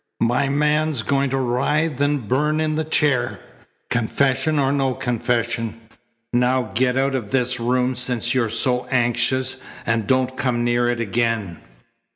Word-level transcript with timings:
My 0.23 0.49
man's 0.49 1.03
going 1.03 1.29
to 1.29 1.37
writhe 1.37 2.01
and 2.01 2.27
burn 2.27 2.59
in 2.59 2.73
the 2.73 2.83
chair, 2.83 3.39
confession 3.91 4.57
or 4.57 4.71
no 4.71 4.95
confession. 4.95 5.79
Now 6.33 6.71
get 6.73 6.97
out 6.97 7.13
of 7.13 7.29
this 7.29 7.59
room 7.59 7.93
since 7.93 8.33
you're 8.33 8.49
so 8.49 8.85
anxious, 8.87 9.57
and 9.85 10.07
don't 10.07 10.35
come 10.35 10.63
near 10.63 10.87
it 10.89 10.99
again." 10.99 11.59